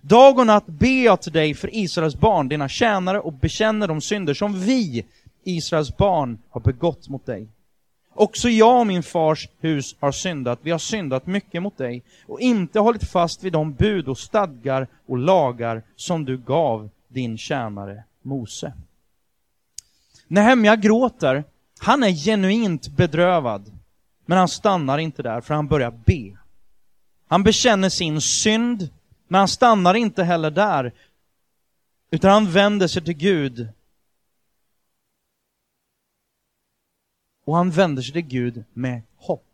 [0.00, 4.00] Dag och natt ber jag till dig för Israels barn, dina tjänare, och bekänner de
[4.00, 5.04] synder som vi,
[5.44, 7.48] Israels barn, har begått mot dig.
[8.18, 12.40] Också jag och min fars hus har syndat, vi har syndat mycket mot dig och
[12.40, 18.04] inte hållit fast vid de bud och stadgar och lagar som du gav din tjänare
[18.22, 18.72] Mose.
[20.28, 21.44] Nehemja gråter,
[21.78, 23.72] han är genuint bedrövad,
[24.26, 26.38] men han stannar inte där, för han börjar be.
[27.28, 28.88] Han bekänner sin synd,
[29.28, 30.92] men han stannar inte heller där,
[32.10, 33.68] utan han vänder sig till Gud
[37.46, 39.44] Och han vänder sig till Gud med hopp.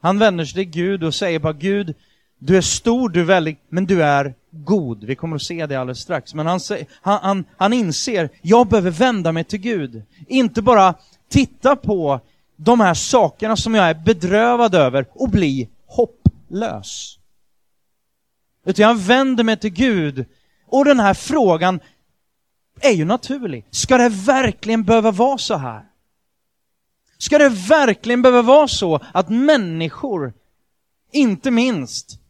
[0.00, 1.94] Han vänder sig till Gud och säger bara Gud,
[2.38, 5.04] du är stor, du är väldig, men du är god.
[5.04, 6.34] Vi kommer att se det alldeles strax.
[6.34, 6.60] Men han,
[7.00, 10.02] han, han, han inser, jag behöver vända mig till Gud.
[10.26, 10.94] Inte bara
[11.28, 12.20] titta på
[12.56, 17.18] de här sakerna som jag är bedrövad över och bli hopplös.
[18.64, 20.24] Utan jag vänder mig till Gud.
[20.66, 21.80] Och den här frågan
[22.80, 23.64] är ju naturlig.
[23.70, 25.82] Ska det verkligen behöva vara så här?
[27.18, 30.32] Ska det verkligen behöva vara så att människor,
[31.12, 32.20] inte minst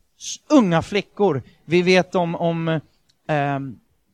[0.48, 2.68] unga flickor, vi vet om, om
[3.28, 3.58] eh,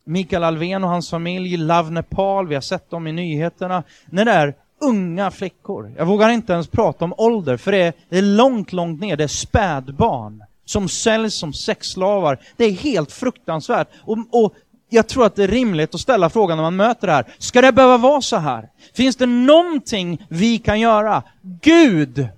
[0.05, 4.33] Mikael Alven och hans familj, Love Nepal, vi har sett dem i nyheterna, när det
[4.33, 5.95] är unga flickor.
[5.97, 9.17] Jag vågar inte ens prata om ålder, för det är, det är långt, långt ner,
[9.17, 12.39] det är spädbarn som säljs som sexslavar.
[12.57, 13.89] Det är helt fruktansvärt.
[14.01, 14.55] Och, och
[14.93, 17.35] jag tror att det är rimligt att ställa frågan när man möter det här.
[17.39, 18.69] Ska det behöva vara så här?
[18.95, 21.23] Finns det någonting vi kan göra?
[21.43, 22.29] Gud!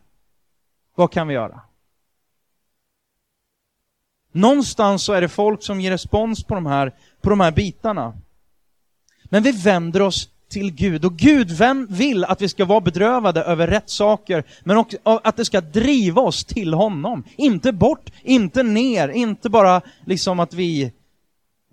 [0.95, 1.61] Vad kan vi göra?
[4.33, 8.13] Någonstans så är det folk som ger respons på de här, på de här bitarna.
[9.25, 11.05] Men vi vänder oss till Gud.
[11.05, 15.37] Och Gud vem vill att vi ska vara bedrövade över rätt saker, men också att
[15.37, 17.25] det ska driva oss till honom.
[17.37, 20.93] Inte bort, inte ner, inte bara liksom att vi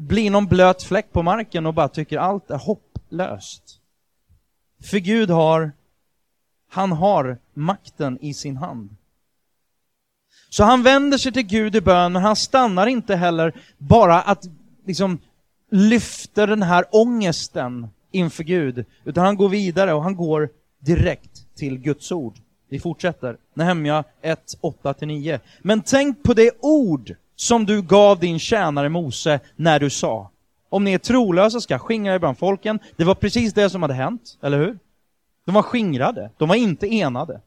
[0.01, 3.79] blir någon blöt fläck på marken och bara tycker allt är hopplöst.
[4.83, 5.71] För Gud har,
[6.69, 8.95] han har makten i sin hand.
[10.49, 14.45] Så han vänder sig till Gud i bön, men han stannar inte heller bara att
[14.85, 15.19] liksom
[15.69, 21.77] lyfta den här ångesten inför Gud, utan han går vidare och han går direkt till
[21.77, 22.33] Guds ord.
[22.69, 23.37] Vi fortsätter.
[23.53, 25.39] Nehemja 1, 8-9.
[25.61, 30.29] Men tänk på det ord som du gav din tjänare Mose när du sa,
[30.69, 32.79] om ni är trolösa ska jag skingra er bland folken.
[32.95, 34.79] Det var precis det som hade hänt, eller hur?
[35.45, 37.41] De var skingrade, de var inte enade.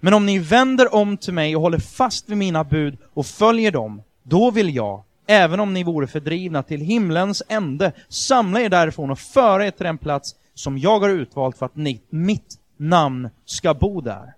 [0.00, 3.70] Men om ni vänder om till mig och håller fast vid mina bud och följer
[3.70, 9.10] dem, då vill jag, även om ni vore fördrivna till himlens ände, samla er därifrån
[9.10, 13.28] och föra er till den plats som jag har utvalt för att ni, mitt namn
[13.44, 14.34] ska bo där.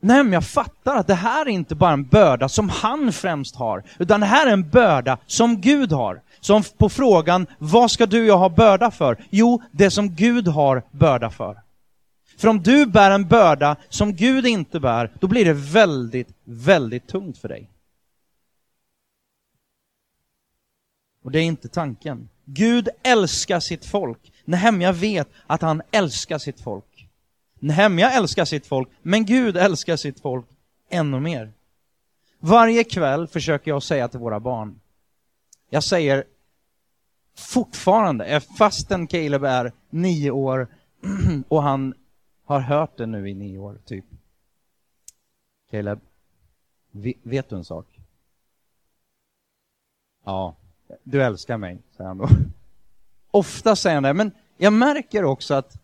[0.00, 3.56] Nej, men jag fattar att det här är inte bara en börda som han främst
[3.56, 6.20] har, utan det här är en börda som Gud har.
[6.40, 9.24] Som på frågan, vad ska du och jag ha börda för?
[9.30, 11.62] Jo, det som Gud har börda för.
[12.38, 17.08] För om du bär en börda som Gud inte bär, då blir det väldigt, väldigt
[17.08, 17.70] tungt för dig.
[21.24, 22.28] Och det är inte tanken.
[22.44, 24.32] Gud älskar sitt folk.
[24.44, 26.97] Nehemja vet att han älskar sitt folk.
[27.58, 30.46] Nehemja älskar sitt folk, men Gud älskar sitt folk
[30.88, 31.52] ännu mer.
[32.38, 34.80] Varje kväll försöker jag säga till våra barn,
[35.70, 36.24] jag säger
[37.34, 40.68] fortfarande, fastän Caleb är nio år
[41.48, 41.94] och han
[42.44, 44.04] har hört det nu i nio år, typ.
[45.70, 46.00] Caleb,
[47.22, 48.00] vet du en sak?
[50.24, 50.56] Ja,
[51.02, 52.28] du älskar mig, säger han då.
[53.30, 55.78] Ofta säger han det, men jag märker också att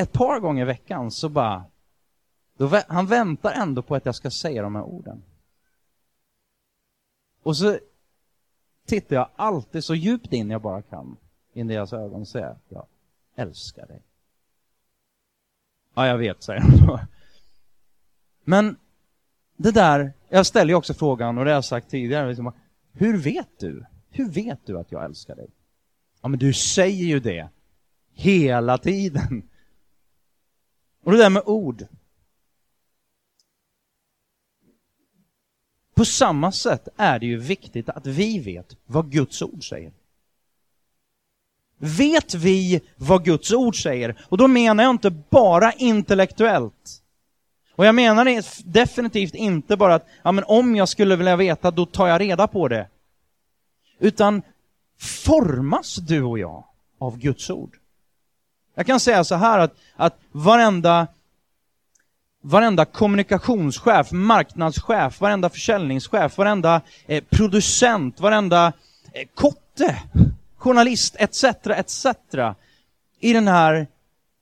[0.00, 1.64] ett par gånger i veckan så bara,
[2.56, 5.22] då, han väntar ändå på att jag ska säga de här orden.
[7.42, 7.78] Och så
[8.86, 11.16] tittar jag alltid så djupt in jag bara kan
[11.52, 12.86] in i deras ögon och säger att jag
[13.36, 14.02] älskar dig.
[15.94, 17.00] Ja, jag vet, säger han då.
[18.44, 18.76] Men
[19.56, 22.52] det där, jag ställer ju också frågan, och det har jag sagt tidigare, liksom,
[22.92, 23.84] hur vet du?
[24.10, 25.50] Hur vet du att jag älskar dig?
[26.22, 27.48] Ja, men du säger ju det
[28.12, 29.49] hela tiden.
[31.02, 31.86] Och det där med ord.
[35.94, 39.92] På samma sätt är det ju viktigt att vi vet vad Guds ord säger.
[41.78, 44.24] Vet vi vad Guds ord säger?
[44.28, 47.02] Och då menar jag inte bara intellektuellt.
[47.72, 51.86] Och jag menar definitivt inte bara att, ja men om jag skulle vilja veta, då
[51.86, 52.88] tar jag reda på det.
[53.98, 54.42] Utan
[54.98, 56.64] formas du och jag
[56.98, 57.78] av Guds ord?
[58.80, 61.06] Jag kan säga så här att, att varenda,
[62.42, 68.72] varenda kommunikationschef, marknadschef, varenda försäljningschef, varenda eh, producent, varenda
[69.12, 70.02] eh, kotte,
[70.56, 71.44] journalist etc.
[71.66, 72.06] etc.
[73.20, 73.86] i, den här,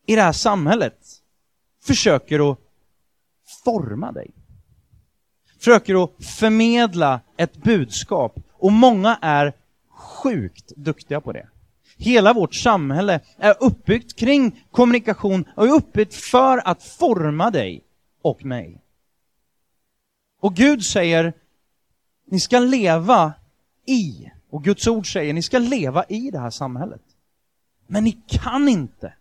[0.06, 0.98] i det här samhället
[1.82, 2.58] försöker att
[3.64, 4.30] forma dig.
[5.58, 9.52] Försöker att förmedla ett budskap och många är
[9.90, 11.48] sjukt duktiga på det.
[11.98, 17.82] Hela vårt samhälle är uppbyggt kring kommunikation och är uppbyggt för att forma dig
[18.22, 18.80] och mig.
[20.40, 21.32] Och Gud säger,
[22.26, 23.32] ni ska leva
[23.86, 27.02] i, och Guds ord säger, ni ska leva i det här samhället.
[27.86, 29.12] Men ni kan inte,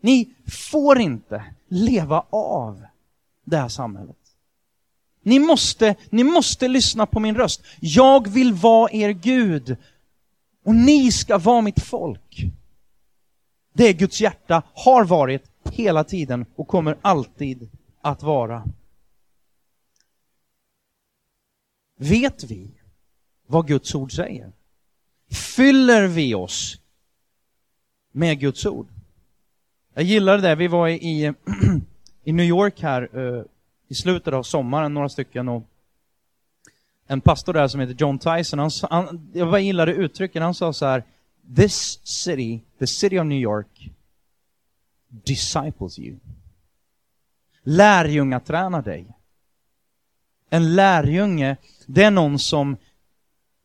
[0.00, 0.34] ni
[0.70, 2.86] får inte leva av
[3.44, 4.16] det här samhället.
[5.22, 7.62] Ni måste, ni måste lyssna på min röst.
[7.80, 9.76] Jag vill vara er Gud
[10.70, 12.44] och ni ska vara mitt folk.
[13.72, 17.68] Det är Guds hjärta, har varit hela tiden och kommer alltid
[18.00, 18.64] att vara.
[21.96, 22.70] Vet vi
[23.46, 24.52] vad Guds ord säger?
[25.30, 26.80] Fyller vi oss
[28.12, 28.88] med Guds ord?
[29.94, 31.34] Jag gillade det, vi var i,
[32.24, 33.44] i New York här eh,
[33.88, 35.62] i slutet av sommaren, några stycken, och
[37.10, 40.72] en pastor där som heter John Tyson, han, han, jag bara gillade uttrycket, han sa
[40.72, 41.04] så här,
[41.56, 43.90] This city, the city of New York,
[45.08, 46.16] disciples you.
[47.62, 49.06] Lärjungatränar dig.
[50.50, 52.76] En lärjunge, det är någon som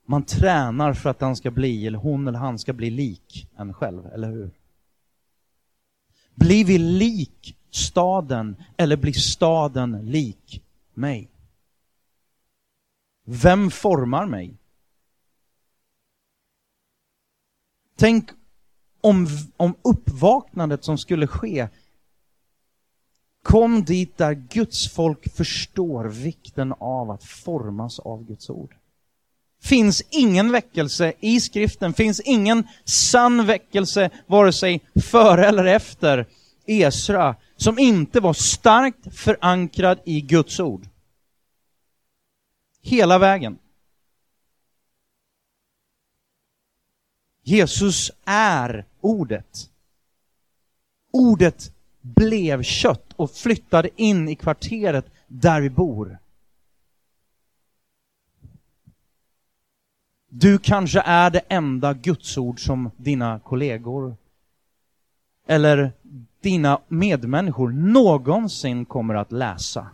[0.05, 3.73] man tränar för att han ska bli, eller hon eller han ska bli lik en
[3.73, 4.51] själv, eller hur?
[6.35, 11.29] Blir vi lik staden, eller blir staden lik mig?
[13.25, 14.53] Vem formar mig?
[17.97, 18.29] Tänk
[19.01, 21.67] om, om uppvaknandet som skulle ske
[23.43, 28.75] kom dit där Guds folk förstår vikten av att formas av Guds ord.
[29.61, 36.27] Finns ingen väckelse i skriften, finns ingen sann väckelse vare sig före eller efter
[36.65, 40.87] Esra som inte var starkt förankrad i Guds ord.
[42.87, 43.57] Hela vägen.
[47.41, 49.69] Jesus är ordet.
[51.11, 56.17] Ordet blev kött och flyttade in i kvarteret där vi bor.
[60.29, 64.17] Du kanske är det enda gudsord som dina kollegor
[65.47, 65.91] eller
[66.41, 69.89] dina medmänniskor någonsin kommer att läsa.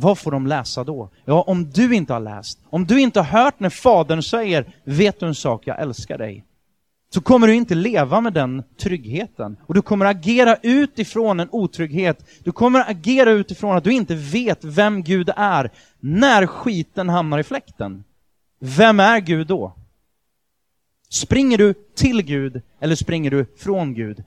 [0.00, 1.10] Vad får de läsa då?
[1.24, 5.20] Ja, om du inte har läst, om du inte har hört när Fadern säger ”Vet
[5.20, 6.44] du en sak, jag älskar dig”
[7.14, 9.56] så kommer du inte leva med den tryggheten.
[9.66, 12.28] Och du kommer agera utifrån en otrygghet.
[12.44, 15.70] Du kommer agera utifrån att du inte vet vem Gud är
[16.00, 18.04] när skiten hamnar i fläkten.
[18.60, 19.72] Vem är Gud då?
[21.10, 24.24] Springer du till Gud eller springer du från Gud?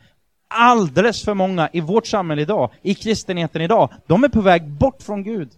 [0.48, 5.02] Alldeles för många i vårt samhälle idag, i kristenheten idag, de är på väg bort
[5.02, 5.50] från Gud.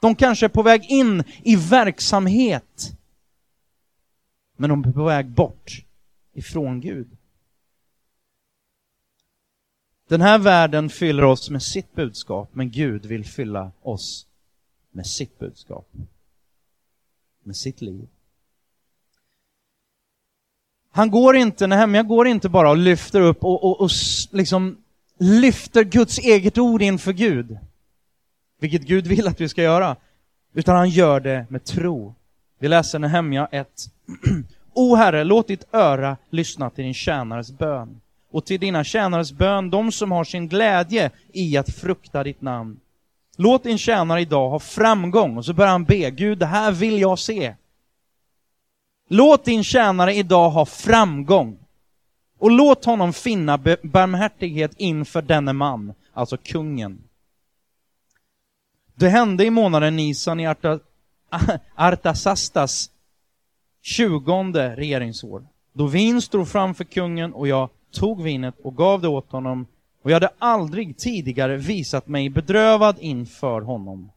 [0.00, 2.92] De kanske är på väg in i verksamhet.
[4.56, 5.84] Men de är på väg bort
[6.32, 7.08] ifrån Gud.
[10.08, 14.26] Den här världen fyller oss med sitt budskap, men Gud vill fylla oss
[14.90, 15.88] med sitt budskap.
[17.42, 18.08] Med sitt liv.
[20.90, 23.90] Han går inte, Nehemja går inte bara och lyfter upp och, och, och
[24.30, 24.76] liksom
[25.18, 27.58] lyfter Guds eget ord inför Gud,
[28.60, 29.96] vilket Gud vill att vi ska göra,
[30.54, 32.14] utan han gör det med tro.
[32.58, 33.68] Vi läser Nehemja 1.
[34.72, 38.00] O Herre, låt ditt öra lyssna till din tjänares bön
[38.30, 42.80] och till dina tjänares bön, de som har sin glädje i att frukta ditt namn.
[43.36, 47.00] Låt din tjänare idag ha framgång, och så börjar han be, Gud, det här vill
[47.00, 47.54] jag se.
[49.08, 51.58] Låt din tjänare idag ha framgång.
[52.38, 57.02] Och låt honom finna barmhärtighet inför denne man, alltså kungen.
[59.00, 60.78] Det hände i månaden Nisan i Arta,
[61.74, 62.90] Artasastas
[63.82, 69.32] tjugonde regeringsår, då vin stod framför kungen och jag tog vinet och gav det åt
[69.32, 69.66] honom
[70.02, 74.10] och jag hade aldrig tidigare visat mig bedrövad inför honom.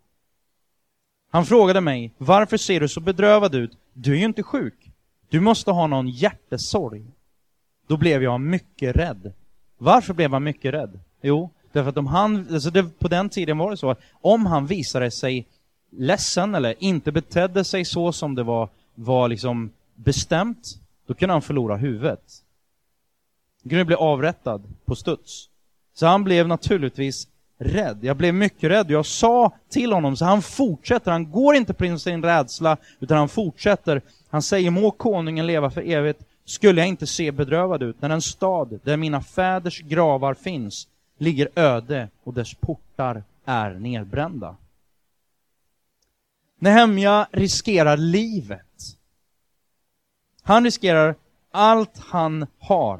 [1.31, 3.77] Han frågade mig, varför ser du så bedrövad ut?
[3.93, 4.91] Du är ju inte sjuk.
[5.29, 7.05] Du måste ha någon hjärtesorg.
[7.88, 9.34] Då blev jag mycket rädd.
[9.77, 10.99] Varför blev han mycket rädd?
[11.21, 14.45] Jo, därför att om han, alltså det, på den tiden var det så att om
[14.45, 15.47] han visade sig
[15.97, 21.41] ledsen eller inte betedde sig så som det var, var liksom bestämt, då kunde han
[21.41, 22.43] förlora huvudet.
[23.63, 25.49] Han kunde bli avrättad på studs.
[25.93, 27.99] Så han blev naturligtvis rädd.
[28.01, 28.91] Jag blev mycket rädd.
[28.91, 31.11] Jag sa till honom, så han fortsätter.
[31.11, 34.01] Han går inte på sin rädsla, utan han fortsätter.
[34.30, 36.24] Han säger, må konungen leva för evigt.
[36.45, 40.88] Skulle jag inte se bedrövad ut när en stad där mina fäders gravar finns
[41.18, 44.55] ligger öde och dess portar är nedbrända.
[46.59, 48.59] Nehemja riskerar livet.
[50.41, 51.16] Han riskerar
[51.51, 52.99] allt han har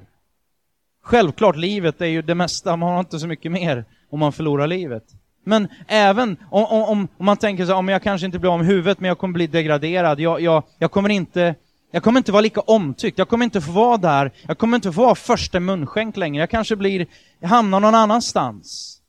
[1.04, 4.68] Självklart, livet är ju det mesta, man har inte så mycket mer om man förlorar
[4.68, 5.04] livet.
[5.44, 8.68] Men även om, om, om man tänker så om jag kanske inte blir av med
[8.68, 11.56] huvudet, men jag kommer bli degraderad, jag, jag, jag kommer inte
[11.96, 14.92] jag kommer inte vara lika omtyckt, jag kommer inte få vara där, jag kommer inte
[14.92, 17.08] få vara första munskänk längre, jag kanske blir,
[17.40, 19.02] jag hamnar någon annanstans.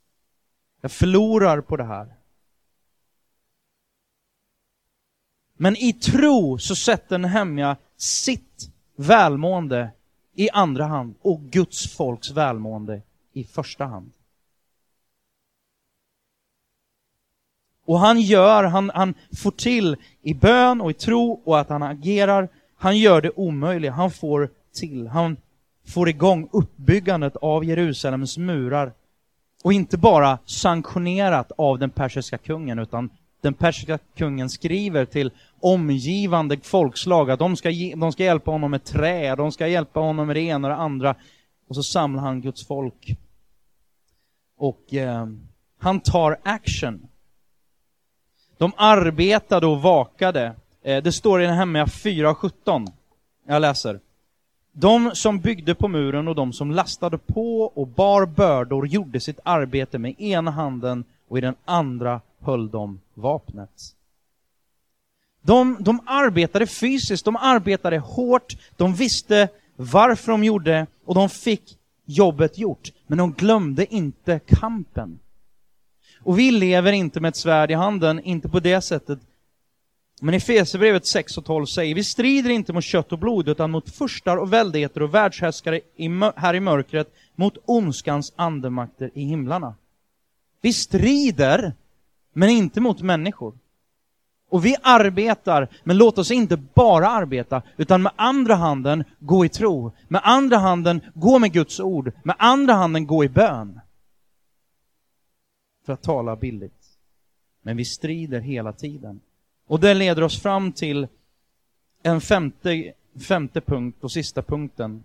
[0.80, 2.14] Jag förlorar på det här.
[5.57, 9.91] Men i tro så sätter Nehemja sitt välmående
[10.35, 14.12] i andra hand och Guds folks välmående i första hand.
[17.85, 21.82] Och han gör, han, han får till i bön och i tro och att han
[21.82, 22.49] agerar,
[22.85, 25.37] han gör det omöjliga, han får till, han
[25.87, 28.93] får igång uppbyggandet av Jerusalems murar.
[29.64, 33.11] Och inte bara sanktionerat av den persiska kungen, utan
[33.41, 35.30] den persiska kungen skriver till
[35.61, 40.26] omgivande folkslag att de ska, de ska hjälpa honom med trä, de ska hjälpa honom
[40.26, 41.14] med det ena och det andra.
[41.68, 43.16] Och så samlar han Guds folk.
[44.57, 45.26] Och eh,
[45.78, 47.07] han tar action.
[48.59, 50.55] De arbetade och vakade.
[50.85, 52.87] Eh, det står i Nehemja 4.17.
[53.47, 54.01] Jag läser.
[54.72, 59.39] De som byggde på muren och de som lastade på och bar bördor gjorde sitt
[59.43, 63.95] arbete med ena handen och i den andra höll de vapnet.
[65.43, 71.78] De, de arbetade fysiskt, de arbetade hårt, de visste varför de gjorde och de fick
[72.05, 72.93] jobbet gjort.
[73.07, 75.18] Men de glömde inte kampen.
[76.22, 79.18] Och vi lever inte med ett svärd i handen, inte på det sättet.
[80.24, 83.70] Men i Fesebrevet 6 och 12 säger vi strider inte mot kött och blod utan
[83.70, 89.74] mot furstar och väldigheter och världshärskare i, här i mörkret, mot ondskans andemakter i himlarna.
[90.60, 91.72] Vi strider
[92.32, 93.58] men inte mot människor.
[94.48, 99.48] Och vi arbetar, men låt oss inte bara arbeta, utan med andra handen gå i
[99.48, 103.80] tro, med andra handen gå med Guds ord, med andra handen gå i bön.
[105.86, 106.98] För att tala billigt.
[107.62, 109.20] Men vi strider hela tiden.
[109.66, 111.06] Och det leder oss fram till
[112.02, 112.92] en femte,
[113.28, 115.04] femte punkt och sista punkten.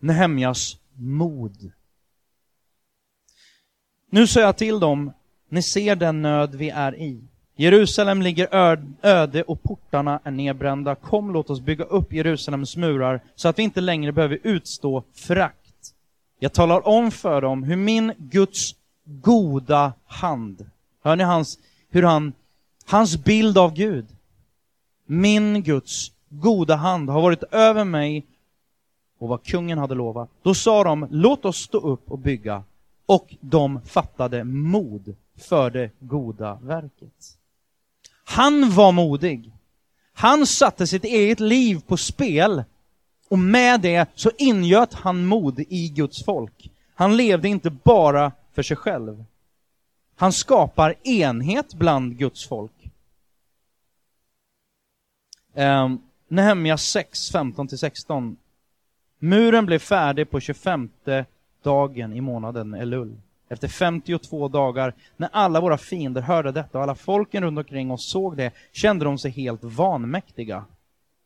[0.00, 1.72] Nehemjas mod.
[4.10, 5.12] Nu säger jag till dem,
[5.48, 7.20] ni ser den nöd vi är i.
[7.56, 8.48] Jerusalem ligger
[9.02, 10.94] öde och portarna är nedbrända.
[10.94, 15.94] Kom, låt oss bygga upp Jerusalems murar så att vi inte längre behöver utstå frakt.
[16.38, 18.74] Jag talar om för dem hur min Guds
[19.04, 20.70] goda hand,
[21.02, 21.58] hör ni hans,
[21.90, 22.32] hur han,
[22.90, 24.06] hans bild av Gud,
[25.06, 28.26] min Guds goda hand har varit över mig
[29.18, 30.30] och vad kungen hade lovat.
[30.42, 32.62] Då sa de, låt oss stå upp och bygga.
[33.06, 37.36] Och de fattade mod för det goda verket.
[38.24, 39.52] Han var modig.
[40.12, 42.64] Han satte sitt eget liv på spel
[43.28, 46.70] och med det så ingöt han mod i Guds folk.
[46.94, 49.24] Han levde inte bara för sig själv.
[50.16, 52.72] Han skapar enhet bland Guds folk.
[55.54, 58.36] Um, Nehemja 6, 15-16.
[59.18, 60.88] Muren blev färdig på 25
[61.62, 63.16] dagen i månaden Elul.
[63.48, 68.10] Efter 52 dagar, när alla våra fiender hörde detta och alla folken runt omkring oss
[68.10, 70.64] såg det, kände de sig helt vanmäktiga.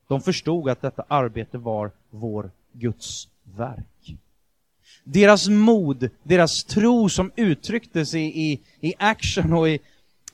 [0.09, 4.17] De förstod att detta arbete var vår Guds verk.
[5.05, 9.79] Deras mod, deras tro som uttrycktes i, i, i action och i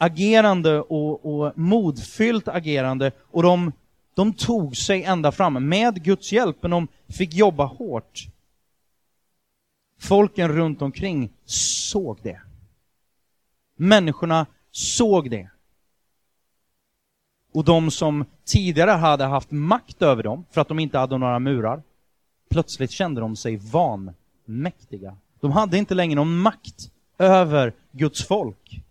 [0.00, 3.72] agerande och, och modfyllt agerande och de,
[4.14, 8.26] de tog sig ända fram med Guds hjälp, men de fick jobba hårt.
[9.98, 12.40] Folken runt omkring såg det.
[13.76, 15.50] Människorna såg det.
[17.52, 21.38] Och de som tidigare hade haft makt över dem, för att de inte hade några
[21.38, 21.82] murar,
[22.50, 25.16] plötsligt kände de sig vanmäktiga.
[25.40, 28.82] De hade inte längre någon makt över Guds folk.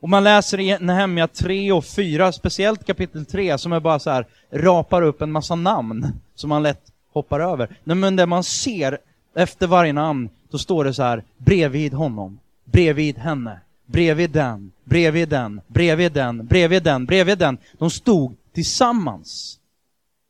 [0.00, 4.10] Och man läser i Nehemja 3 och 4, speciellt kapitel 3, som är bara så
[4.10, 7.76] här, rapar upp en massa namn som man lätt hoppar över.
[7.84, 8.98] Men det man ser
[9.34, 15.28] efter varje namn, då står det så här, bredvid honom, bredvid henne, bredvid den, bredvid
[15.28, 17.58] den, bredvid den, bredvid den, bredvid den.
[17.78, 19.58] De stod tillsammans.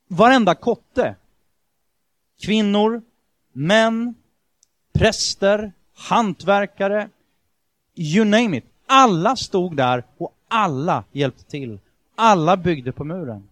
[0.09, 1.15] Varenda kotte.
[2.41, 3.03] Kvinnor,
[3.53, 4.15] män,
[4.93, 7.09] präster, hantverkare,
[7.97, 8.65] you name it.
[8.87, 11.79] Alla stod där och alla hjälpte till.
[12.15, 13.49] Alla byggde på muren.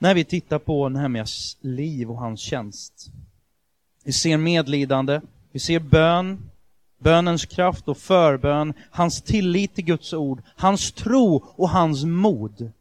[0.00, 3.10] när vi tittar på Nehemjas liv och hans tjänst.
[4.04, 5.20] Vi ser medlidande,
[5.52, 6.50] vi ser bön,
[6.98, 12.72] bönens kraft och förbön, hans tillit till Guds ord, hans tro och hans mod.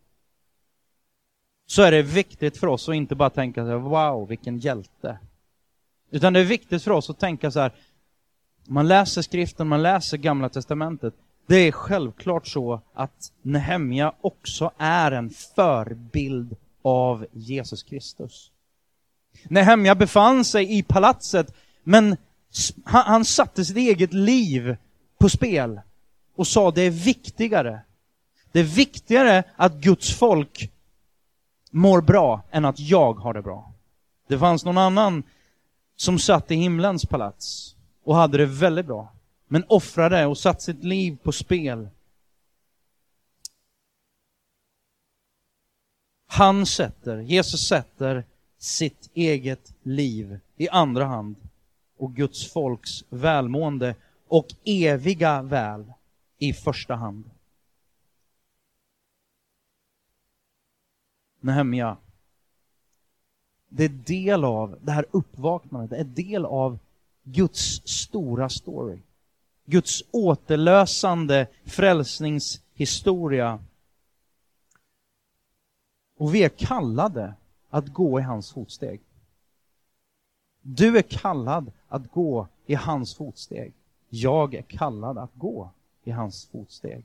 [1.71, 5.17] Så är det viktigt för oss att inte bara tänka så här, wow, vilken hjälte.
[6.11, 7.71] Utan det är viktigt för oss att tänka så här,
[8.67, 11.13] man läser skriften, man läser gamla testamentet,
[11.47, 18.51] det är självklart så att Nehemja också är en förebild av Jesus Kristus.
[19.43, 22.17] Nehemja befann sig i palatset, men
[22.83, 24.75] han, han satte sitt eget liv
[25.17, 25.81] på spel
[26.35, 27.79] och sa det är viktigare.
[28.51, 30.71] Det är viktigare att Guds folk
[31.69, 33.73] mår bra än att jag har det bra.
[34.27, 35.23] Det fanns någon annan
[35.95, 39.13] som satt i himlens palats och hade det väldigt bra,
[39.47, 41.89] men offrade och satt sitt liv på spel
[46.31, 48.25] Han sätter, Jesus sätter
[48.57, 51.35] sitt eget liv i andra hand
[51.97, 53.95] och Guds folks välmående
[54.27, 55.93] och eviga väl
[56.37, 57.29] i första hand.
[61.39, 61.97] Nehemja,
[63.69, 66.79] det är del av det här uppvaknandet, det är del av
[67.23, 68.99] Guds stora story.
[69.65, 73.59] Guds återlösande frälsningshistoria
[76.17, 77.33] och vi är kallade
[77.69, 79.01] att gå i hans fotsteg.
[80.61, 83.73] Du är kallad att gå i hans fotsteg.
[84.09, 85.69] Jag är kallad att gå
[86.03, 87.03] i hans fotsteg.